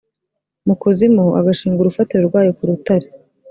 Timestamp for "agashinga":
1.39-1.79